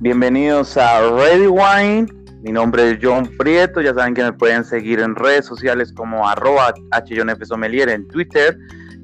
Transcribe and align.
Bienvenidos 0.00 0.76
a 0.76 1.00
Ready 1.10 1.48
Wine. 1.48 2.06
Mi 2.42 2.52
nombre 2.52 2.88
es 2.88 2.98
John 3.02 3.28
Prieto. 3.36 3.80
Ya 3.80 3.92
saben 3.92 4.14
que 4.14 4.22
me 4.22 4.32
pueden 4.32 4.64
seguir 4.64 5.00
en 5.00 5.16
redes 5.16 5.46
sociales 5.46 5.92
como 5.92 6.28
arroba 6.28 6.72
en 6.92 8.06
Twitter 8.06 8.56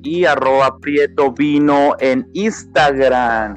y 0.05 0.25
arroba 0.25 0.79
Prieto 0.79 1.33
Vino 1.33 1.97
en 1.99 2.25
Instagram. 2.35 3.57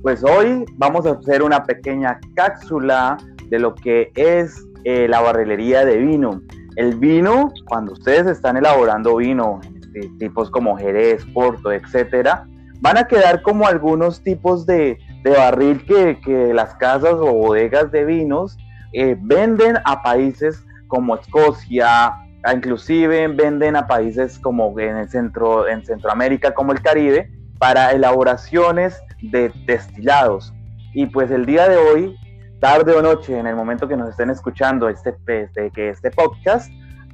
Pues 0.00 0.24
hoy 0.24 0.64
vamos 0.78 1.04
a 1.04 1.10
hacer 1.10 1.42
una 1.42 1.62
pequeña 1.62 2.18
cápsula 2.34 3.18
de 3.50 3.58
lo 3.58 3.74
que 3.74 4.10
es 4.14 4.66
eh, 4.84 5.06
la 5.08 5.20
barrilería 5.20 5.84
de 5.84 5.98
vino. 5.98 6.40
El 6.76 6.94
vino, 6.94 7.52
cuando 7.66 7.92
ustedes 7.92 8.26
están 8.26 8.56
elaborando 8.56 9.16
vino, 9.16 9.60
de 9.90 10.08
tipos 10.18 10.50
como 10.50 10.78
Jerez, 10.78 11.22
Porto, 11.34 11.70
etcétera, 11.70 12.46
van 12.80 12.96
a 12.96 13.06
quedar 13.06 13.42
como 13.42 13.66
algunos 13.66 14.22
tipos 14.22 14.64
de, 14.64 14.98
barril 15.24 15.84
que, 15.84 16.52
las 16.54 16.74
casas 16.74 17.14
o 17.14 17.32
bodegas 17.32 17.90
de 17.90 18.04
vinos 18.04 18.56
eh, 18.92 19.16
venden 19.18 19.76
a 19.84 20.02
países 20.02 20.64
como 20.86 21.16
Escocia, 21.16 22.14
inclusive 22.52 23.28
venden 23.28 23.76
a 23.76 23.86
países 23.86 24.38
como 24.38 24.78
en 24.78 24.96
el 24.96 25.08
centro, 25.08 25.68
en 25.68 25.84
Centroamérica, 25.84 26.54
como 26.54 26.72
el 26.72 26.80
Caribe, 26.80 27.30
para 27.58 27.92
elaboraciones 27.92 29.00
de 29.20 29.52
destilados. 29.66 30.52
Y 30.94 31.06
pues 31.06 31.30
el 31.30 31.44
día 31.44 31.68
de 31.68 31.76
hoy, 31.76 32.16
tarde 32.60 32.94
o 32.94 33.02
noche, 33.02 33.38
en 33.38 33.46
el 33.46 33.56
momento 33.56 33.88
que 33.88 33.96
nos 33.96 34.08
estén 34.10 34.30
escuchando 34.30 34.88
este, 34.88 35.14
este, 35.26 35.70
que 35.70 35.90
este 35.90 36.10
podcast, 36.10 36.70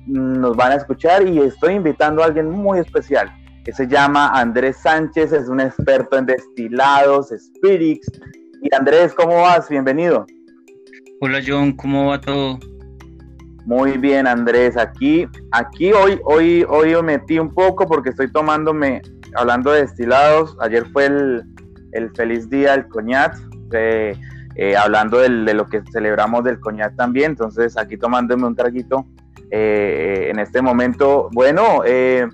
mm, 0.07 0.41
nos 0.41 0.57
van 0.57 0.73
a 0.73 0.77
escuchar 0.77 1.27
y 1.27 1.39
estoy 1.41 1.75
invitando 1.75 2.23
a 2.23 2.27
alguien 2.27 2.51
muy 2.51 2.79
especial 2.79 3.33
que 3.65 3.73
se 3.73 3.89
llama 3.89 4.29
Andrés 4.29 4.77
Sánchez, 4.77 5.33
es 5.33 5.49
un 5.49 5.61
experto 5.61 6.19
en 6.19 6.27
destilados, 6.27 7.31
spirits. 7.31 8.07
Y 8.61 8.75
Andrés, 8.75 9.15
¿cómo 9.15 9.41
vas? 9.41 9.69
Bienvenido. 9.71 10.27
Hola 11.21 11.41
John, 11.45 11.73
¿cómo 11.73 12.09
va 12.09 12.21
todo? 12.21 12.59
Muy 13.65 13.97
bien, 13.97 14.27
Andrés. 14.27 14.77
Aquí, 14.77 15.27
aquí 15.53 15.93
hoy, 15.93 16.21
hoy, 16.25 16.67
hoy 16.69 17.03
metí 17.03 17.39
un 17.39 17.53
poco 17.53 17.87
porque 17.87 18.11
estoy 18.11 18.31
tomándome, 18.31 19.01
hablando 19.35 19.71
de 19.73 19.81
destilados. 19.81 20.55
Ayer 20.61 20.85
fue 20.93 21.07
el, 21.07 22.11
feliz 22.15 22.51
día 22.51 22.73
del 22.73 22.87
coñac, 22.89 23.35
eh, 23.73 24.15
hablando 24.77 25.19
de 25.19 25.55
lo 25.55 25.67
que 25.67 25.83
celebramos 25.91 26.45
del 26.45 26.61
coñac 26.61 26.95
también. 26.97 27.31
Entonces, 27.31 27.79
aquí 27.79 27.97
tomándome 27.97 28.47
un 28.47 28.55
traguito 28.55 29.07
eh, 29.51 30.29
en 30.31 30.39
este 30.39 30.61
momento. 30.61 31.31
Bueno, 31.33 31.83
eh, 31.87 32.29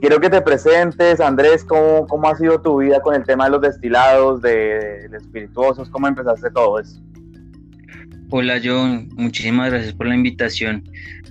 quiero 0.00 0.20
que 0.20 0.30
te 0.30 0.40
presentes, 0.40 1.20
Andrés, 1.20 1.64
¿cómo, 1.64 2.06
cómo 2.06 2.28
ha 2.28 2.36
sido 2.36 2.60
tu 2.60 2.78
vida 2.80 3.00
con 3.00 3.14
el 3.14 3.24
tema 3.24 3.44
de 3.44 3.50
los 3.50 3.60
destilados, 3.60 4.40
de, 4.40 5.08
los 5.10 5.22
espirituosos, 5.22 5.88
cómo 5.90 6.08
empezaste 6.08 6.50
todo 6.50 6.80
eso. 6.80 7.00
Hola 8.30 8.60
John, 8.62 9.08
muchísimas 9.16 9.70
gracias 9.70 9.92
por 9.92 10.06
la 10.06 10.14
invitación. 10.14 10.84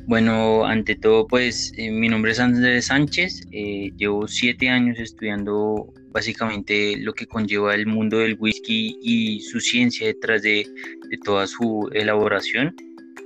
Bueno, 0.05 0.65
ante 0.65 0.95
todo, 0.95 1.27
pues 1.27 1.71
eh, 1.77 1.91
mi 1.91 2.09
nombre 2.09 2.31
es 2.31 2.39
Andrés 2.39 2.87
Sánchez, 2.87 3.41
eh, 3.51 3.91
llevo 3.95 4.27
siete 4.27 4.69
años 4.69 4.99
estudiando 4.99 5.93
básicamente 6.11 6.97
lo 6.97 7.13
que 7.13 7.27
conlleva 7.27 7.75
el 7.75 7.85
mundo 7.85 8.17
del 8.17 8.35
whisky 8.39 8.97
y 9.01 9.39
su 9.41 9.59
ciencia 9.59 10.07
detrás 10.07 10.41
de, 10.41 10.67
de 11.09 11.17
toda 11.23 11.47
su 11.47 11.89
elaboración, 11.93 12.75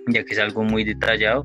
ya 0.08 0.24
que 0.24 0.34
es 0.34 0.40
algo 0.40 0.64
muy 0.64 0.84
detallado 0.84 1.44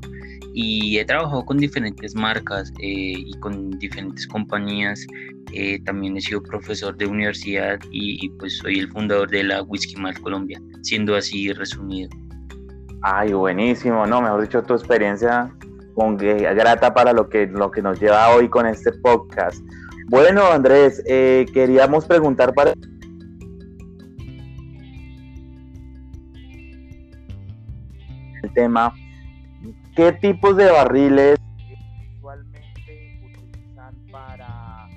y 0.53 0.97
he 0.97 1.05
trabajado 1.05 1.45
con 1.45 1.57
diferentes 1.57 2.15
marcas 2.15 2.71
eh, 2.79 3.13
y 3.17 3.33
con 3.39 3.71
diferentes 3.79 4.27
compañías. 4.27 5.05
Eh, 5.53 5.79
también 5.85 6.17
he 6.17 6.21
sido 6.21 6.41
profesor 6.43 6.95
de 6.97 7.05
universidad 7.05 7.79
y, 7.91 8.29
pues 8.31 8.57
soy 8.57 8.79
el 8.79 8.91
fundador 8.91 9.29
de 9.29 9.43
la 9.43 9.63
Whisky 9.63 9.95
Mal 9.95 10.19
Colombia, 10.19 10.61
siendo 10.81 11.15
así 11.15 11.51
resumido. 11.53 12.09
Ay, 13.01 13.33
buenísimo, 13.33 14.05
no, 14.05 14.21
mejor 14.21 14.41
dicho, 14.41 14.61
tu 14.63 14.73
experiencia 14.73 15.49
con, 15.95 16.17
grata 16.17 16.93
para 16.93 17.13
lo 17.13 17.29
que, 17.29 17.47
lo 17.47 17.71
que 17.71 17.81
nos 17.81 17.99
lleva 17.99 18.35
hoy 18.35 18.49
con 18.49 18.65
este 18.65 18.91
podcast. 18.91 19.63
Bueno, 20.07 20.43
Andrés, 20.51 21.01
eh, 21.07 21.45
queríamos 21.53 22.05
preguntar 22.05 22.53
para 22.53 22.73
tema 28.49 28.93
¿Qué 29.99 30.13
tipos 30.13 30.55
de 30.55 30.71
barriles 30.71 31.37
usualmente 32.17 33.19
utilizan 33.21 33.93
para, 34.09 34.87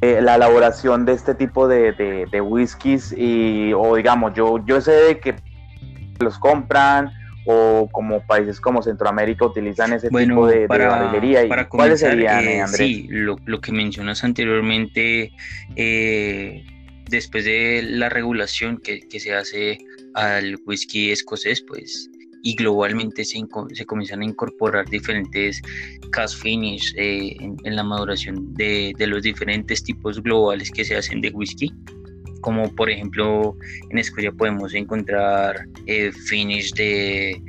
eh, 0.00 0.20
la 0.22 0.36
elaboración 0.36 1.04
de 1.04 1.14
este 1.14 1.34
tipo 1.34 1.66
de, 1.66 1.92
de, 2.30 2.40
whiskies? 2.40 3.12
Y, 3.16 3.72
o 3.74 3.96
digamos, 3.96 4.32
yo, 4.34 4.64
yo 4.64 4.80
sé 4.80 4.92
de 4.92 5.18
que 5.18 5.34
los 6.20 6.38
compran 6.38 7.10
o 7.46 7.88
como 7.90 8.24
países 8.26 8.60
como 8.60 8.80
Centroamérica 8.82 9.46
utilizan 9.46 9.92
ese 9.92 10.08
tipo 10.08 10.46
de, 10.46 10.68
barrilería. 10.68 11.44
¿Y 11.44 11.48
para 11.48 11.68
¿Cuáles 11.68 11.98
serían, 11.98 12.44
eh, 12.44 12.60
Andrés? 12.60 12.76
Sí, 12.76 13.08
lo, 13.10 13.36
lo, 13.44 13.60
que 13.60 13.72
mencionas 13.72 14.22
anteriormente, 14.22 15.32
eh, 15.74 16.64
después 17.08 17.44
de 17.44 17.82
la 17.82 18.08
regulación 18.08 18.78
que, 18.78 19.00
que, 19.00 19.20
se 19.20 19.34
hace 19.34 19.78
al 20.14 20.56
whisky 20.66 21.10
escocés, 21.10 21.62
pues 21.62 22.10
y 22.46 22.54
globalmente 22.54 23.24
se, 23.24 23.44
se 23.72 23.86
comienzan 23.86 24.20
a 24.22 24.24
incorporar 24.24 24.88
diferentes 24.88 25.60
cast 26.12 26.40
finish 26.40 26.94
eh, 26.96 27.36
en, 27.40 27.76
la 27.76 27.82
maduración 27.82 28.54
de, 28.54 28.92
de, 28.96 29.06
los 29.08 29.24
diferentes 29.24 29.82
tipos 29.82 30.22
globales 30.22 30.70
que 30.70 30.84
se 30.84 30.96
hacen 30.96 31.20
de 31.20 31.30
whisky. 31.30 31.72
Como 32.42 32.72
por 32.72 32.88
ejemplo 32.88 33.56
en 33.90 33.98
Escocia 33.98 34.30
podemos 34.30 34.74
encontrar 34.74 35.66
eh, 35.86 36.12
finish 36.12 36.72
de, 36.74 37.42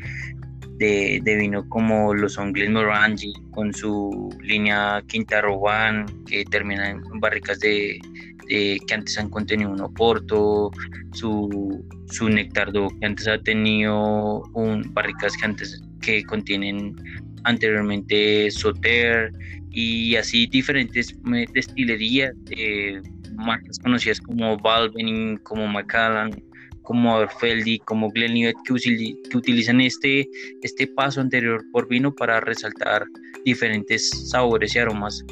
de, 0.80 1.20
de, 1.24 1.36
vino 1.36 1.70
como 1.70 2.16
los 2.16 2.34
son 2.34 2.52
Glenmorangie 2.52 3.34
con 3.52 3.72
su 3.76 4.36
línea 4.42 5.04
Quinta 5.06 5.42
Roban 5.42 6.08
que 6.26 6.44
termina 6.46 6.90
en 6.90 7.04
barricas 7.20 7.60
de, 7.60 8.00
que 8.48 8.94
antes 8.94 9.18
han 9.18 9.30
contenido 9.30 9.72
un 9.72 9.82
oporto, 9.82 10.72
su, 11.14 11.86
su 12.08 12.30
nectardo 12.30 12.88
que 13.00 13.06
antes 13.06 13.28
ha 13.28 13.38
tenido 13.40 14.44
un, 14.54 14.94
barricas 14.94 15.36
que 15.38 15.46
antes 15.46 15.82
que 16.02 16.24
contienen 16.24 16.96
anteriormente 17.44 18.50
Soter 18.52 19.32
y 19.72 20.16
así 20.16 20.48
diferentes 20.48 21.16
destilerías 21.54 22.34
de 22.46 23.02
marcas 23.36 23.80
conocidas 23.80 24.20
como 24.22 24.58
Balvening, 24.58 25.38
como 25.38 25.68
Macallan, 25.68 26.32
como 26.84 27.16
Aberfeldy, 27.16 27.80
como 27.80 28.10
Glenlivet 28.10 28.56
que, 28.66 28.74
que 29.30 29.38
utilizan 29.38 29.82
este, 29.82 30.28
este 30.62 30.88
paso 30.88 31.20
anterior 31.20 31.64
por 31.72 31.88
vino 31.88 32.16
para 32.16 32.40
resaltar 32.40 33.06
diferentes 33.44 34.30
sabores 34.30 34.76
y 34.76 34.80
aromas 34.80 35.24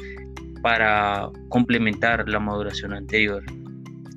para 0.62 1.28
complementar 1.48 2.28
la 2.28 2.40
maduración 2.40 2.92
anterior, 2.92 3.42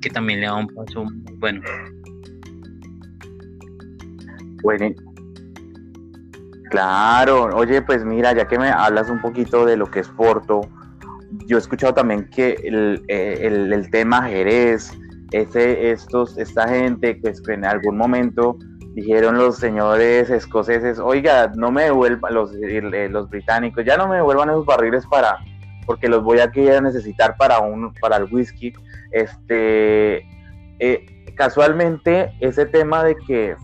que 0.00 0.10
también 0.10 0.40
le 0.40 0.46
da 0.46 0.54
un 0.54 0.68
paso 0.68 1.04
bueno. 1.38 1.62
Bueno, 4.62 4.94
claro, 6.70 7.44
oye, 7.56 7.80
pues 7.82 8.04
mira, 8.04 8.34
ya 8.34 8.46
que 8.46 8.58
me 8.58 8.68
hablas 8.68 9.08
un 9.08 9.20
poquito 9.20 9.64
de 9.64 9.76
lo 9.76 9.86
que 9.86 10.00
es 10.00 10.08
Porto, 10.08 10.60
yo 11.46 11.56
he 11.56 11.60
escuchado 11.60 11.94
también 11.94 12.28
que 12.30 12.56
el, 12.64 13.02
eh, 13.08 13.88
tema 13.90 14.22
Jerez, 14.24 14.92
ese, 15.32 15.90
estos, 15.90 16.36
esta 16.38 16.68
gente 16.68 17.18
pues, 17.22 17.40
que 17.40 17.54
en 17.54 17.64
algún 17.64 17.96
momento 17.96 18.58
dijeron 18.94 19.38
los 19.38 19.56
señores 19.56 20.30
escoceses, 20.30 20.98
oiga, 20.98 21.52
no 21.56 21.70
me 21.70 21.84
devuelvan 21.84 22.34
los, 22.34 22.52
eh, 22.54 23.08
los 23.10 23.30
británicos, 23.30 23.84
ya 23.84 23.96
no 23.96 24.08
me 24.08 24.16
devuelvan 24.16 24.50
esos 24.50 24.66
barriles 24.66 25.06
para, 25.06 25.38
porque 25.90 26.08
los 26.08 26.22
voy 26.22 26.38
a 26.38 26.52
querer 26.52 26.80
necesitar 26.84 27.36
para, 27.36 27.58
un, 27.58 27.92
para 27.94 28.16
el 28.18 28.32
whisky. 28.32 28.72
Este, 29.10 30.18
eh, 30.78 31.04
casualmente, 31.34 32.32
ese 32.38 32.64
tema 32.64 33.02
de 33.02 33.16
que 33.26 33.56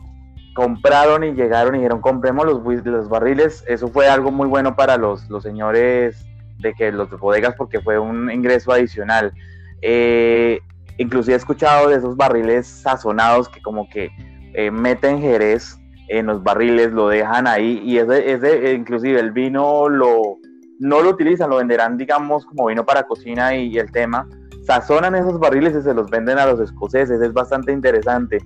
compraron 0.53 1.23
y 1.23 1.35
llegaron 1.35 1.77
y 1.77 1.79
dijeron 1.79 2.01
compremos 2.01 2.45
los, 2.45 2.85
los 2.85 3.09
barriles, 3.09 3.63
eso 3.69 3.87
fue 3.87 4.09
algo 4.09 4.33
muy 4.33 4.49
bueno 4.49 4.75
para 4.75 4.97
los, 4.97 5.31
los 5.31 5.45
señores 5.45 6.27
de 6.59 6.75
que 6.75 6.91
los 6.91 7.09
bodegas 7.11 7.55
porque 7.57 7.81
fue 7.81 7.97
un 7.97 8.29
ingreso 8.29 8.73
adicional. 8.73 9.33
Eh, 9.81 10.59
inclusive 10.99 11.35
he 11.35 11.37
escuchado 11.37 11.91
de 11.91 11.99
esos 11.99 12.17
barriles 12.17 12.67
sazonados 12.67 13.49
que 13.49 13.63
como 13.63 13.89
que 13.89 14.11
eh, 14.55 14.73
meten 14.73 15.21
jerez 15.21 15.79
en 16.09 16.27
los 16.27 16.43
barriles, 16.43 16.91
lo 16.91 17.09
dejan 17.09 17.47
ahí 17.47 17.81
y 17.85 17.99
ese, 17.99 18.33
ese 18.33 18.73
inclusive 18.73 19.21
el 19.21 19.31
vino 19.31 19.89
lo, 19.89 20.39
no 20.79 21.03
lo 21.03 21.11
utilizan, 21.11 21.51
lo 21.51 21.57
venderán, 21.57 21.97
digamos, 21.97 22.45
como 22.47 22.67
vino 22.67 22.85
para 22.85 23.05
cocina 23.05 23.55
y, 23.55 23.79
el 23.79 23.91
tema. 23.91 24.29
Sazonan 24.63 25.15
esos 25.15 25.39
barriles 25.39 25.77
y 25.77 25.83
se 25.83 25.95
los 25.95 26.11
venden 26.11 26.39
a 26.39 26.47
los 26.47 26.61
escoceses, 26.61 27.21
es 27.21 27.33
bastante 27.33 27.73
interesante. 27.73 28.39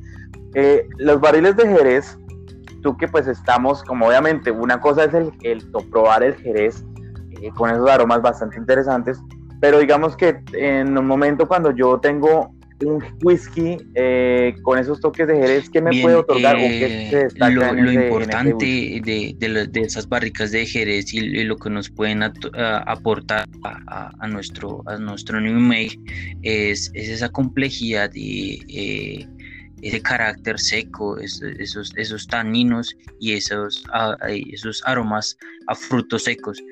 Eh, 0.55 0.87
los 0.99 1.21
barriles 1.21 1.57
de 1.57 1.69
Jerez, 1.69 2.19
tú 2.83 2.97
que 2.97 3.09
pues 3.09 3.27
estamos, 3.27 3.83
como 3.85 4.07
obviamente, 4.07 4.51
una 4.51 4.81
cosa 4.81 5.05
es 5.05 5.15
el, 5.15 5.33
probar 5.91 6.23
el 6.23 6.35
Jerez 6.37 6.85
eh, 7.41 7.51
con 7.55 7.71
esos 7.71 7.89
aromas 7.89 8.21
bastante 8.21 8.59
interesantes, 8.59 9.19
pero 9.61 9.79
digamos 9.79 10.17
que 10.17 10.43
en 10.53 10.97
un 10.97 11.07
momento 11.07 11.49
cuando 11.49 11.71
yo 11.71 11.99
tengo 12.01 12.55
un 12.87 13.05
whisky 13.23 13.77
eh, 13.95 14.55
con 14.63 14.79
esos 14.79 15.01
toques 15.01 15.27
de 15.27 15.35
Jerez, 15.37 15.71
¿qué 15.71 15.81
me 15.81 16.01
puede 16.01 16.17
otorgar? 16.17 16.57
Eh, 16.59 17.29
lo, 17.37 17.93
importante 17.93 19.01
de, 19.05 19.35
de, 19.39 19.81
esas 19.81 20.09
barricas 20.09 20.51
de 20.53 20.67
Jerez 20.67 21.13
y, 21.13 21.21
lo 21.45 21.57
que 21.57 21.71
nos 21.71 21.91
pueden 21.91 22.23
aportar 22.23 23.49
a, 23.63 24.29
nuestro, 24.29 24.83
a 24.87 24.97
nuestro 24.97 25.41
New 25.41 25.59
Make 25.59 25.99
es, 26.43 26.91
esa 26.95 27.29
complejidad 27.29 28.11
y 28.15 28.61
eh, 28.69 29.29
ese 29.83 30.01
carácter 30.03 30.59
seco, 30.59 31.19
esos, 31.19 31.93
esos 31.97 32.27
taninos 32.27 32.97
y 33.19 33.33
esos, 33.33 33.85
esos 34.29 34.83
aromas 34.87 35.37
a 35.67 35.75
frutos 35.75 36.25
secos 36.25 36.63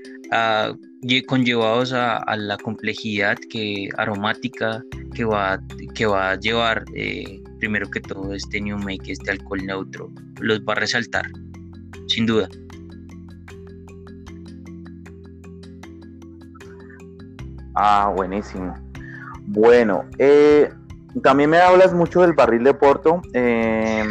conllevados 1.26 1.93
a, 1.93 2.37
la 2.37 2.56
complejidad 2.58 3.37
que, 3.50 3.88
aromática 3.96 4.82
que 5.19 5.25
va, 5.25 5.61
que 5.97 6.06
va 6.06 6.31
a 6.31 6.37
llevar 6.37 6.85
eh, 6.94 7.43
primero 7.59 7.91
que 7.91 8.00
todo 8.00 8.32
este 8.35 8.61
New 8.61 8.79
Make, 8.79 9.11
este 9.11 9.32
alcohol 9.32 9.67
neutro, 9.67 10.12
los 10.38 10.61
va 10.61 10.75
a 10.75 10.76
resaltar, 10.76 11.26
sin 12.06 12.25
duda. 12.25 12.49
Ah, 17.75 18.12
buenísimo. 18.17 18.76
Bueno, 19.47 20.05
eh, 20.19 20.70
también 21.25 21.50
me 21.50 21.59
hablas 21.59 21.93
mucho 21.93 22.21
del 22.21 22.35
barril 22.35 22.62
de 22.62 22.75
Porto. 22.75 23.21
Eh, 23.32 24.05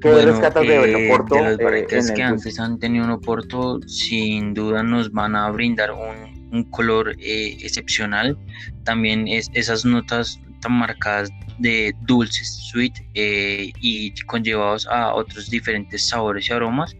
¿Qué 0.00 0.12
rescatas 0.22 0.66
de 0.66 1.06
Oporto? 1.06 1.36
De 1.36 1.42
los 1.42 1.58
barriles 1.58 2.10
que 2.10 2.22
antes 2.24 2.58
han 2.58 2.80
tenido 2.80 3.04
un 3.04 3.12
Oporto, 3.12 3.80
sin 3.86 4.52
duda 4.52 4.82
nos 4.82 5.12
van 5.12 5.36
a 5.36 5.48
brindar 5.52 5.92
un, 5.92 6.39
un 6.52 6.64
color 6.64 7.16
eh, 7.18 7.56
excepcional. 7.60 8.36
También 8.84 9.28
es, 9.28 9.50
esas 9.54 9.84
notas 9.84 10.40
tan 10.60 10.72
marcadas 10.72 11.30
de 11.58 11.94
dulces, 12.02 12.68
sweet 12.70 12.94
eh, 13.14 13.72
y 13.80 14.14
conllevados 14.26 14.86
a 14.86 15.14
otros 15.14 15.50
diferentes 15.50 16.08
sabores 16.08 16.48
y 16.48 16.52
aromas 16.52 16.96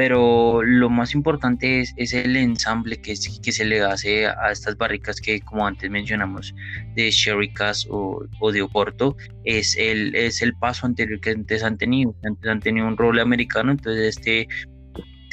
pero 0.00 0.62
lo 0.62 0.88
más 0.88 1.14
importante 1.14 1.80
es, 1.80 1.92
es 1.98 2.14
el 2.14 2.34
ensamble 2.34 3.02
que, 3.02 3.14
que, 3.42 3.52
se 3.52 3.64
le 3.66 3.82
hace 3.82 4.26
a 4.26 4.50
estas 4.50 4.78
barricas 4.78 5.20
que 5.20 5.42
como 5.42 5.66
antes 5.66 5.90
mencionamos 5.90 6.54
de 6.94 7.10
Sherry 7.10 7.52
Cass 7.52 7.86
o, 7.90 8.24
o, 8.40 8.50
de 8.50 8.62
Oporto 8.62 9.14
es 9.44 9.76
el, 9.76 10.14
es 10.14 10.40
el 10.40 10.54
paso 10.54 10.86
anterior 10.86 11.20
que 11.20 11.32
antes 11.32 11.62
han 11.62 11.76
tenido 11.76 12.14
antes 12.24 12.50
han 12.50 12.60
tenido 12.60 12.86
un 12.86 12.96
roble 12.96 13.20
americano 13.20 13.72
entonces 13.72 14.16
este 14.16 14.48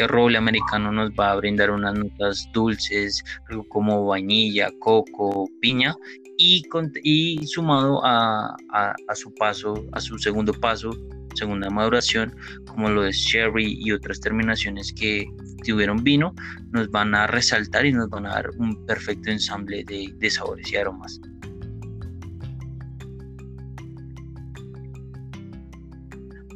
roble 0.05 0.37
americano 0.37 0.91
nos 0.91 1.11
va 1.11 1.31
a 1.31 1.35
brindar 1.35 1.71
unas 1.71 1.97
notas 1.97 2.47
dulces, 2.53 3.23
algo 3.49 3.67
como 3.69 4.05
vainilla, 4.05 4.69
coco, 4.79 5.49
piña, 5.61 5.95
y, 6.37 6.63
y 7.03 7.47
sumado 7.47 8.05
a, 8.05 8.55
a, 8.71 8.95
a, 9.07 9.15
su 9.15 9.33
paso, 9.33 9.85
a 9.93 9.99
su 9.99 10.19
segundo 10.19 10.53
paso, 10.53 10.91
segunda 11.33 11.69
maduración, 11.69 12.35
como 12.67 12.89
lo 12.89 13.03
de 13.03 13.11
sherry 13.11 13.77
y 13.79 13.91
otras 13.91 14.19
terminaciones 14.19 14.93
que 14.93 15.25
tuvieron 15.65 16.03
vino, 16.03 16.33
nos 16.71 16.89
van 16.89 17.15
a 17.15 17.27
resaltar 17.27 17.85
y 17.85 17.93
nos 17.93 18.09
van 18.09 18.25
a 18.25 18.31
dar 18.31 18.49
un 18.57 18.85
perfecto 18.85 19.31
ensamble 19.31 19.83
de, 19.83 20.13
de 20.17 20.29
sabores 20.29 20.71
y 20.71 20.75
aromas. 20.75 21.19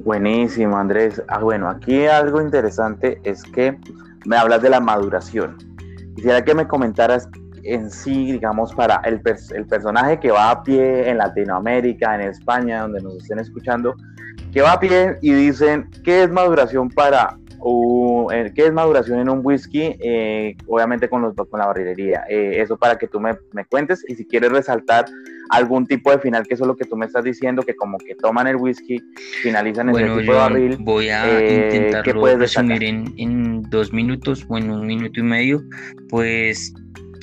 Buenísimo, 0.03 0.77
Andrés. 0.77 1.21
Ah, 1.27 1.39
bueno, 1.39 1.69
aquí 1.69 2.07
algo 2.07 2.41
interesante 2.41 3.21
es 3.23 3.43
que 3.43 3.77
me 4.25 4.35
hablas 4.35 4.63
de 4.63 4.69
la 4.71 4.79
maduración. 4.79 5.57
Quisiera 6.15 6.43
que 6.43 6.55
me 6.55 6.67
comentaras 6.67 7.29
en 7.63 7.91
sí, 7.91 8.31
digamos, 8.31 8.73
para 8.73 8.95
el, 9.05 9.21
el 9.53 9.67
personaje 9.67 10.19
que 10.19 10.31
va 10.31 10.49
a 10.49 10.63
pie 10.63 11.07
en 11.07 11.19
Latinoamérica, 11.19 12.15
en 12.15 12.21
España, 12.21 12.81
donde 12.81 13.01
nos 13.01 13.17
estén 13.17 13.37
escuchando, 13.37 13.93
que 14.51 14.63
va 14.63 14.73
a 14.73 14.79
pie 14.79 15.17
y 15.21 15.33
dicen, 15.33 15.87
¿qué 16.03 16.23
es 16.23 16.31
maduración 16.31 16.89
para 16.89 17.37
eh, 18.31 18.51
qué 18.55 18.65
es 18.65 18.73
maduración 18.73 19.19
en 19.19 19.29
un 19.29 19.41
whisky? 19.43 19.95
Eh, 19.99 20.55
obviamente 20.67 21.09
con, 21.09 21.21
los, 21.21 21.35
con 21.35 21.59
la 21.59 21.67
barrilería. 21.67 22.23
Eh, 22.29 22.61
eso 22.61 22.77
para 22.77 22.97
que 22.97 23.07
tú 23.07 23.19
me, 23.19 23.37
me, 23.51 23.65
cuentes 23.65 24.03
y 24.07 24.15
si 24.15 24.25
quieres 24.25 24.51
resaltar 24.51 25.05
algún 25.49 25.85
tipo 25.85 26.11
de 26.11 26.19
final, 26.19 26.47
que 26.47 26.55
eso 26.55 26.63
es 26.63 26.67
lo 26.67 26.75
que 26.75 26.85
tú 26.85 26.95
me 26.95 27.05
estás 27.05 27.23
diciendo, 27.23 27.61
que 27.63 27.75
como 27.75 27.97
que 27.97 28.15
toman 28.15 28.47
el 28.47 28.55
whisky, 28.55 28.99
finalizan 29.43 29.89
en 29.89 29.95
ese 29.95 30.19
tipo 30.19 30.31
de 30.31 30.37
barril. 30.37 30.77
Voy 30.79 31.09
a 31.09 31.39
intentarlo 31.39 32.37
resumir 32.37 32.83
en, 32.83 33.13
en 33.17 33.61
dos 33.63 33.93
minutos 33.93 34.45
o 34.47 34.57
en 34.57 34.71
un 34.71 34.87
minuto 34.87 35.19
y 35.19 35.23
medio. 35.23 35.61
Pues 36.09 36.73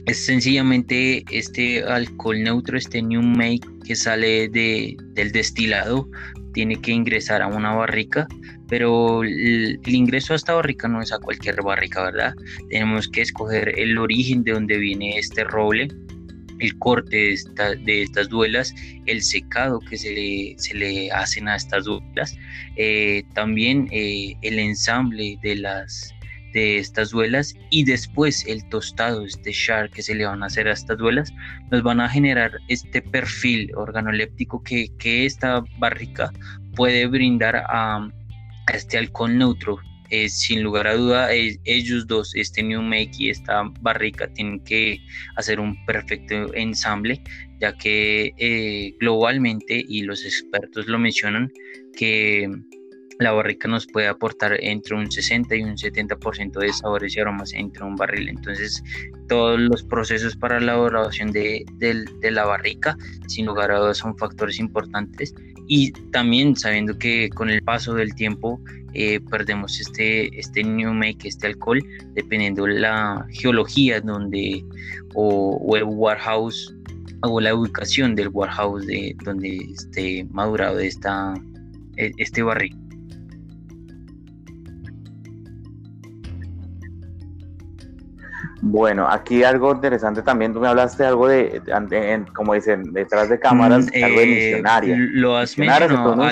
es 0.08 0.24
sencillamente 0.24 1.24
este 1.30 1.82
alcohol 1.82 2.42
neutro, 2.42 2.78
este 2.78 3.02
new 3.02 3.22
make 3.22 3.66
que 3.84 3.94
sale 3.94 4.48
de, 4.48 4.96
del 5.14 5.32
destilado, 5.32 6.08
tiene 6.54 6.80
que 6.80 6.92
ingresar 6.92 7.42
a 7.42 7.46
una 7.46 7.74
barrica, 7.74 8.26
pero 8.68 9.22
el, 9.22 9.78
ingreso 9.86 10.32
a 10.32 10.36
esta 10.36 10.54
barrica 10.54 10.88
no 10.88 11.02
es 11.02 11.12
a 11.12 11.18
cualquier 11.18 11.62
barrica, 11.62 12.02
¿verdad? 12.04 12.34
Tenemos 12.70 13.08
que 13.08 13.22
escoger 13.22 13.78
el 13.78 13.98
origen 13.98 14.42
de 14.44 14.52
donde 14.52 14.78
viene 14.78 15.18
este 15.18 15.44
roble, 15.44 15.88
el 16.58 16.78
corte 16.78 17.36
de, 17.84 18.02
estas 18.02 18.28
duelas, 18.28 18.74
el 19.06 19.22
secado 19.22 19.78
que 19.78 19.96
se 19.96 20.10
le, 20.10 20.54
se 20.58 20.74
le 20.74 21.12
hacen 21.12 21.48
a 21.48 21.56
estas 21.56 21.84
duelas, 21.84 22.34
eh, 22.76 23.22
también 23.34 23.88
eh, 23.92 24.34
el 24.42 24.58
ensamble 24.58 25.38
de 25.42 25.56
las 25.56 26.14
de 26.52 26.78
estas 26.78 27.10
duelas 27.10 27.54
y 27.70 27.84
después 27.84 28.44
el 28.46 28.66
tostado, 28.68 29.24
este 29.24 29.52
char 29.52 29.90
que 29.90 30.02
se 30.02 30.14
le 30.14 30.24
van 30.24 30.42
a 30.42 30.46
hacer 30.46 30.68
a 30.68 30.72
estas 30.72 30.98
duelas, 30.98 31.32
nos 31.70 31.82
van 31.82 32.00
a 32.00 32.08
generar 32.08 32.52
este 32.68 33.02
perfil 33.02 33.70
organoléptico 33.74 34.62
que, 34.62 34.88
que 34.98 35.26
esta 35.26 35.62
barrica 35.78 36.32
puede 36.74 37.06
brindar 37.06 37.56
a, 37.56 38.08
este 38.72 38.98
alcohol 38.98 39.36
neutro. 39.36 39.78
Eh, 40.10 40.30
sin 40.30 40.62
lugar 40.62 40.86
a 40.86 40.94
duda, 40.94 41.34
eh, 41.34 41.58
ellos 41.64 42.06
dos, 42.06 42.34
este 42.34 42.62
New 42.62 42.80
Make 42.80 43.10
y 43.18 43.28
esta 43.28 43.64
barrica, 43.82 44.26
tienen 44.32 44.64
que 44.64 44.98
hacer 45.36 45.60
un 45.60 45.84
perfecto 45.84 46.54
ensamble, 46.54 47.22
ya 47.60 47.76
que 47.76 48.32
eh, 48.38 48.94
globalmente, 49.00 49.84
y 49.86 50.00
los 50.02 50.24
expertos 50.24 50.86
lo 50.86 50.98
mencionan, 50.98 51.52
que 51.94 52.48
la 53.18 53.32
barrica 53.32 53.68
nos 53.68 53.86
puede 53.86 54.06
aportar 54.06 54.56
entre 54.60 54.94
un 54.94 55.10
60 55.10 55.56
y 55.56 55.62
un 55.62 55.76
70% 55.76 56.58
de 56.60 56.72
sabores 56.72 57.16
y 57.16 57.20
aromas 57.20 57.52
entre 57.52 57.84
un 57.84 57.96
barril. 57.96 58.28
Entonces, 58.28 58.82
todos 59.28 59.58
los 59.58 59.82
procesos 59.82 60.36
para 60.36 60.60
la 60.60 60.74
elaboración 60.74 61.32
de, 61.32 61.64
la 62.22 62.44
barrica, 62.44 62.96
sin 63.26 63.46
lugar 63.46 63.72
a 63.72 63.78
dudas, 63.78 63.98
son 63.98 64.16
factores 64.16 64.58
importantes. 64.60 65.34
Y 65.66 65.90
también 66.12 66.56
sabiendo 66.56 66.96
que 66.96 67.28
con 67.30 67.50
el 67.50 67.62
paso 67.62 67.94
del 67.94 68.14
tiempo 68.14 68.60
eh, 68.94 69.20
perdemos 69.20 69.80
este, 69.80 70.38
este 70.38 70.62
new 70.62 70.94
make, 70.94 71.28
este 71.28 71.48
alcohol, 71.48 71.84
dependiendo 72.14 72.64
de 72.64 72.78
la 72.78 73.26
geología 73.32 74.00
donde, 74.00 74.64
o, 75.14 75.76
el 75.76 75.84
warehouse 75.84 76.74
o 77.22 77.40
la 77.40 77.52
ubicación 77.54 78.14
del 78.14 78.28
warehouse 78.28 78.86
de 78.86 79.14
donde 79.24 79.56
esté 79.74 80.24
madurado 80.30 80.78
esta, 80.78 81.34
e, 81.96 82.12
este 82.16 82.42
barril. 82.42 82.87
Bueno, 88.60 89.08
aquí 89.08 89.44
algo 89.44 89.72
interesante 89.72 90.22
también, 90.22 90.52
tú 90.52 90.60
me 90.60 90.68
hablaste 90.68 91.04
algo 91.04 91.28
de, 91.28 91.62
como 92.34 92.54
dicen, 92.54 92.92
detrás 92.92 93.28
de 93.28 93.38
cámaras, 93.38 93.86
mm, 93.86 94.04
algo 94.04 94.20
de 94.20 94.24
eh, 94.24 94.34
misionaria. 94.34 94.96
Lo 94.98 95.36
has 95.36 95.56
mencionado, 95.56 96.28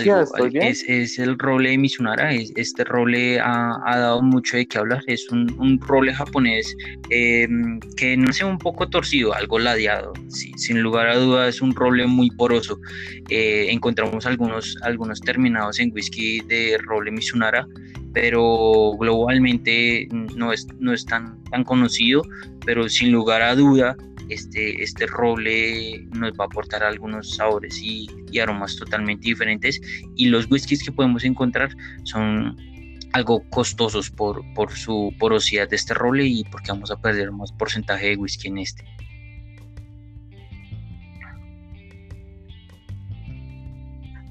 Es, 0.54 1.18
el 1.18 1.38
roble 1.38 1.70
de 1.70 1.78
misionara, 1.78 2.32
este 2.32 2.84
roble 2.84 3.40
ha, 3.40 3.78
dado 3.86 4.22
mucho 4.22 4.56
de 4.56 4.66
qué 4.66 4.78
hablar, 4.78 5.02
es 5.06 5.30
un, 5.30 5.54
un 5.58 5.78
japonés 6.12 6.76
em, 7.10 7.78
que 7.96 8.16
no 8.16 8.32
sea 8.32 8.46
un 8.46 8.58
poco 8.58 8.88
torcido, 8.88 9.34
algo 9.34 9.58
ladeado, 9.58 10.12
sin 10.28 10.82
lugar 10.82 11.08
a 11.08 11.16
dudas 11.16 11.56
es 11.56 11.62
un 11.62 11.75
roble 11.75 12.06
muy 12.06 12.30
poroso. 12.30 12.80
Eh, 13.28 13.66
encontramos 13.70 14.26
algunos, 14.26 14.76
algunos 14.82 15.20
terminados 15.20 15.78
en 15.78 15.92
whisky 15.92 16.40
de 16.40 16.78
roble 16.84 17.10
misionara 17.10 17.66
pero 18.16 18.92
globalmente 18.99 20.08
no 20.11 20.50
es, 20.50 20.66
no 20.78 20.94
es 20.94 21.04
tan, 21.04 21.44
tan 21.50 21.64
conocido, 21.64 22.23
pero 22.64 22.88
sin 22.88 23.12
lugar 23.12 23.42
a 23.42 23.54
duda 23.54 23.94
este, 24.30 24.82
este 24.82 25.06
roble 25.06 26.02
nos 26.12 26.32
va 26.32 26.44
a 26.44 26.46
aportar 26.46 26.82
algunos 26.82 27.37
sabores 27.37 27.78
y, 27.78 28.08
aromas 28.40 28.75
totalmente 28.76 29.28
diferentes 29.28 29.78
y 30.14 30.28
los 30.28 30.50
whiskies 30.50 30.82
que 30.82 30.92
podemos 30.92 31.25
encontrar 31.25 31.76
son 32.04 32.56
algo 33.12 33.42
costosos 33.50 34.11
por, 34.11 34.42
por 34.54 34.73
su 34.73 35.12
porosidad 35.18 35.68
de 35.68 35.76
este 35.76 35.92
roble 35.92 36.25
y 36.25 36.42
porque 36.44 36.73
vamos 36.73 36.90
a 36.90 36.99
perder 36.99 37.32
más 37.32 37.52
porcentaje 37.52 38.08
de 38.08 38.16
whisky 38.16 38.49
en 38.49 38.58
este. 38.58 38.82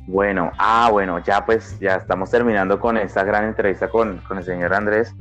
Bueno, 0.08 0.52
ah, 0.60 0.90
bueno, 0.92 1.20
ya 1.20 1.46
pues 1.46 1.80
ya 1.80 1.96
estamos 1.96 2.30
terminando 2.30 2.80
con 2.80 2.96
esta 2.98 3.24
gran 3.24 3.46
entrevista 3.46 3.90
con, 3.90 4.22
el 4.30 4.44
señor 4.44 4.74
Andrés. 4.74 5.14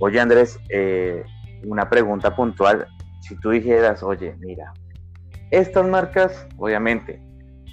Oye 0.00 0.18
Andrés, 0.18 0.58
eh, 0.70 1.24
una 1.64 1.88
pregunta 1.88 2.34
puntual. 2.34 2.86
Si 3.20 3.36
tú 3.36 3.50
dijeras, 3.50 4.02
oye, 4.02 4.34
mira, 4.40 4.72
estas 5.50 5.86
marcas, 5.86 6.46
obviamente, 6.56 7.22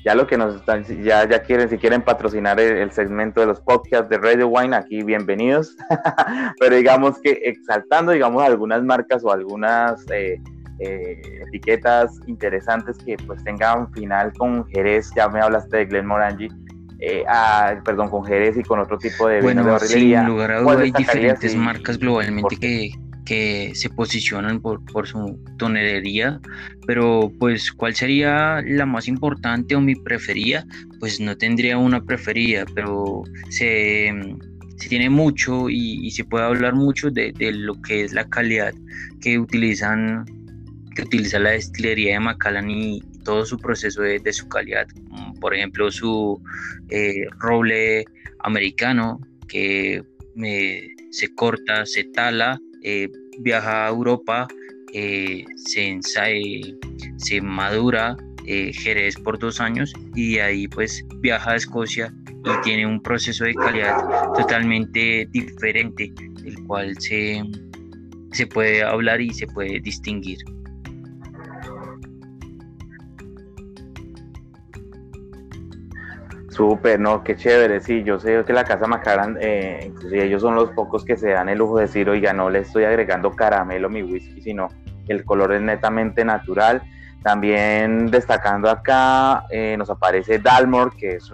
ya 0.06 0.16
lo 0.16 0.28
que 0.28 0.38
nos 0.38 0.56
están, 0.56 0.84
ya, 1.04 1.28
ya 1.28 1.42
quieren, 1.42 1.68
si 1.68 1.78
quieren 1.78 2.04
patrocinar 2.04 2.60
el, 2.60 2.92
segmento 2.92 3.42
de 3.42 3.48
los 3.48 3.60
podcasts 3.60 4.10
de 4.10 4.18
Radio 4.18 4.48
Wine, 4.48 4.76
aquí 4.76 5.04
bienvenidos. 5.04 5.76
Pero 6.60 6.76
digamos 6.76 7.20
que 7.22 7.40
exaltando, 7.44 8.12
digamos, 8.12 8.44
algunas 8.44 8.84
marcas 8.84 9.24
o 9.24 9.32
algunas 9.32 10.06
eh, 10.12 10.40
eh, 10.84 11.22
etiquetas 11.48 12.20
interesantes 12.28 12.98
que 12.98 13.16
pues 13.28 13.44
tengan 13.44 13.92
final 13.94 14.34
con 14.34 14.68
Jerez, 14.70 15.12
ya 15.16 15.30
me 15.30 15.40
hablaste 15.40 15.78
de 15.78 15.86
Glen 15.86 16.08
Morangi, 16.08 16.48
eh, 17.00 17.24
perdón, 17.86 18.10
con 18.10 18.24
Jerez 18.26 18.58
y 18.58 18.64
con 18.64 18.80
otro 18.80 18.98
tipo 18.98 19.28
de 19.28 19.42
bueno, 19.42 19.64
de 19.64 19.80
sin 19.80 20.26
lugar 20.26 20.52
a 20.52 20.62
dudas 20.62 20.80
hay 20.80 20.92
diferentes 20.92 21.56
marcas 21.56 22.00
globalmente 22.00 22.58
que, 22.58 22.92
que 23.26 23.72
se 23.76 23.90
posicionan 23.90 24.60
por, 24.60 24.84
por, 24.86 25.08
su 25.08 25.40
tonería, 25.58 26.40
pero 26.88 27.32
pues 27.40 27.72
cuál 27.72 27.94
sería 27.94 28.62
la 28.66 28.86
más 28.86 29.08
importante 29.08 29.76
o 29.76 29.82
mi 29.82 29.96
preferida, 29.96 30.66
pues 31.00 31.20
no 31.20 31.38
tendría 31.38 31.78
una 31.78 32.04
preferida, 32.04 32.66
pero 32.74 33.24
se, 33.50 34.12
se 34.78 34.90
tiene 34.90 35.10
mucho 35.10 35.70
y, 35.70 36.10
se 36.10 36.24
puede 36.24 36.46
hablar 36.46 36.74
mucho 36.74 37.12
de, 37.12 37.32
de, 37.34 37.52
lo 37.52 37.80
que 37.82 38.04
es 38.04 38.14
la 38.14 38.28
calidad 38.28 38.74
que 39.22 39.38
utilizan 39.38 40.26
que 40.96 41.04
utiliza 41.04 41.40
la 41.40 41.52
destilería 41.52 42.14
de 42.14 42.20
Macallan 42.20 42.70
y 42.70 43.02
todo 43.24 43.46
su 43.46 43.58
proceso 43.58 44.02
de, 44.02 44.20
de 44.20 44.34
su 44.34 44.48
calidad, 44.50 44.88
por 45.40 45.54
ejemplo 45.56 45.92
su 45.92 46.42
eh, 46.90 47.26
roble 47.40 48.06
americano 48.40 49.20
que 49.48 50.04
eh, 50.44 50.88
se 51.12 51.34
corta, 51.36 51.86
se 51.86 52.06
tala 52.06 52.60
eh, 52.84 53.10
viaja 53.40 53.86
a 53.86 53.90
Europa, 53.90 54.48
se 54.94 56.00
se 57.18 57.42
madura 57.42 58.18
Jerez 58.44 59.16
por 59.16 59.40
dos 59.40 59.62
años 59.62 59.94
y 60.16 60.40
ahí 60.40 60.68
pues 60.68 61.06
viaja 61.22 61.52
a 61.52 61.56
Escocia 61.56 62.14
y 62.28 62.62
tiene 62.64 62.86
un 62.86 63.02
proceso 63.02 63.46
de 63.46 63.54
calidad 63.54 63.96
totalmente 64.36 65.28
diferente, 65.32 66.12
el 66.44 66.56
cual 66.68 66.96
se, 67.00 67.42
se 68.34 68.48
puede 68.48 68.84
hablar 68.84 69.22
y 69.22 69.30
se 69.30 69.48
puede 69.48 69.80
distinguir. 69.80 70.40
Súper, 76.52 77.00
no, 77.00 77.24
qué 77.24 77.38
chévere, 77.38 77.80
sí, 77.80 78.04
yo 78.04 78.20
sé 78.20 78.44
que 78.46 78.52
la 78.52 78.66
Casa 78.66 78.86
Macaran, 78.86 79.38
eh, 79.40 79.86
inclusive 79.88 80.26
ellos 80.26 80.42
son 80.42 80.54
los 80.56 80.72
pocos 80.72 81.06
que 81.06 81.16
se 81.16 81.30
dan 81.30 81.48
el 81.48 81.58
lujo 81.58 81.78
de 81.78 81.84
decir, 81.84 82.10
oiga, 82.10 82.34
no 82.34 82.50
le 82.50 82.60
estoy 82.60 82.84
agregando 82.84 83.32
caramelo 83.32 83.88
a 83.88 83.90
mi 83.90 84.04
whisky, 84.04 84.42
sino 84.42 84.68
el 85.08 85.24
color 85.24 85.54
es 85.54 85.62
netamente 85.62 86.26
natural. 86.26 86.82
También 87.24 88.12
destacando 88.12 88.70
acá, 88.70 89.46
eh, 89.50 89.76
nos 89.78 89.90
aparece 89.90 90.40
Dalmore, 90.40 90.92
que 90.98 91.16
es 91.16 91.32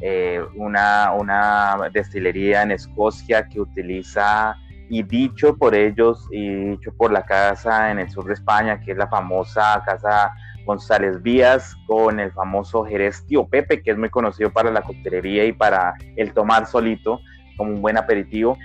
eh, 0.00 0.40
una, 0.56 1.12
una 1.12 1.76
destilería 1.92 2.62
en 2.62 2.72
Escocia 2.72 3.46
que 3.46 3.60
utiliza, 3.60 4.56
y 4.88 5.04
dicho 5.04 5.56
por 5.56 5.76
ellos, 5.76 6.26
y 6.32 6.70
dicho 6.70 6.92
por 6.96 7.12
la 7.12 7.24
casa 7.24 7.92
en 7.92 8.00
el 8.00 8.10
sur 8.10 8.24
de 8.24 8.34
España, 8.34 8.80
que 8.80 8.90
es 8.90 8.98
la 8.98 9.06
famosa 9.06 9.80
casa 9.86 10.32
González 10.66 11.22
Vías 11.22 11.74
con 11.86 12.20
el 12.20 12.30
famoso 12.32 12.84
Jerez 12.84 13.24
Tío 13.26 13.46
Pepe, 13.46 13.82
que 13.82 13.92
es 13.92 13.96
muy 13.96 14.10
conocido 14.10 14.52
para 14.52 14.70
la 14.70 14.82
coctelería 14.82 15.46
y 15.46 15.52
para 15.52 15.94
el 16.16 16.34
tomar 16.34 16.66
solito 16.66 17.20
como 17.56 17.72
un 17.72 17.80
buen 17.80 17.96
aperitivo. 17.96 18.58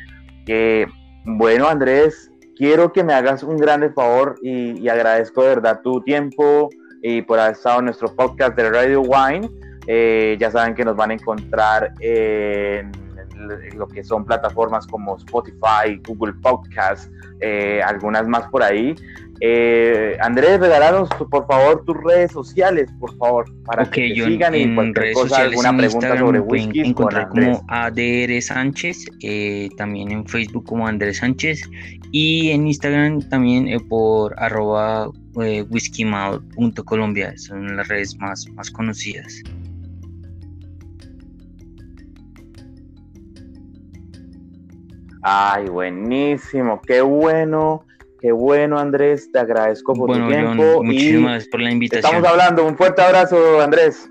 Que, 0.45 0.87
bueno, 1.23 1.67
Andrés, 1.67 2.31
quiero 2.57 2.91
que 2.91 3.03
me 3.03 3.13
hagas 3.13 3.43
un 3.43 3.57
grande 3.57 3.91
favor 3.91 4.35
y, 4.41 4.89
agradezco 4.89 5.43
de 5.43 5.49
verdad 5.49 5.81
tu 5.81 6.01
tiempo 6.01 6.69
y 7.01 7.21
por 7.21 7.39
haber 7.39 7.53
estado 7.53 7.79
en 7.79 7.85
nuestro 7.85 8.13
podcast 8.15 8.55
de 8.55 8.69
Radio 8.69 9.01
Wine. 9.01 9.49
Eh, 9.87 10.37
ya 10.39 10.51
saben 10.51 10.75
que 10.75 10.83
nos 10.83 10.95
van 10.95 11.11
a 11.11 11.13
encontrar 11.13 11.93
en 12.01 12.91
lo 13.75 13.87
que 13.87 14.03
son 14.03 14.25
plataformas 14.25 14.87
como 14.87 15.17
Spotify, 15.17 15.99
Google 16.07 16.33
Podcast, 16.41 17.11
eh, 17.39 17.81
algunas 17.83 18.27
más 18.27 18.47
por 18.49 18.63
ahí. 18.63 18.95
Eh, 19.43 20.17
Andrés, 20.21 20.59
regalaros 20.59 21.09
por 21.31 21.47
favor 21.47 21.83
tus 21.83 21.97
redes 21.97 22.31
sociales, 22.31 22.87
por 22.99 23.17
favor, 23.17 23.45
para 23.65 23.89
que 23.89 24.09
te 24.09 24.23
sigan 24.23 24.53
y 24.53 24.75
cualquier 24.75 25.13
cosa, 25.13 25.41
alguna 25.41 25.75
pregunta 25.75 26.15
sobre 26.19 26.39
whisky. 26.39 26.81
Encontrar 26.81 27.29
como 27.29 27.65
ADR 27.67 28.39
Sánchez, 28.39 29.05
eh, 29.23 29.69
también 29.77 30.11
en 30.11 30.27
Facebook 30.27 30.65
como 30.65 30.87
Andrés 30.87 31.17
Sánchez 31.17 31.67
y 32.11 32.51
en 32.51 32.67
Instagram 32.67 33.27
también 33.29 33.67
eh, 33.67 33.79
por 33.79 34.39
arroba 34.39 35.09
eh, 35.41 35.65
whiskymal.colombia, 35.71 37.33
son 37.37 37.75
las 37.75 37.87
redes 37.87 38.15
más, 38.19 38.47
más 38.49 38.69
conocidas. 38.69 39.41
Ay, 45.21 45.69
buenísimo, 45.69 46.81
qué 46.81 47.01
bueno 47.01 47.85
Qué 48.21 48.31
bueno, 48.31 48.77
Andrés, 48.77 49.31
te 49.31 49.39
agradezco 49.39 49.95
por 49.95 50.15
tu 50.15 50.27
tiempo. 50.27 50.83
muchísimas 50.83 51.31
gracias 51.31 51.49
por 51.49 51.59
la 51.59 51.71
invitación. 51.71 52.05
Estamos 52.05 52.29
hablando, 52.29 52.67
un 52.67 52.77
fuerte 52.77 53.01
abrazo, 53.01 53.59
Andrés. 53.59 54.07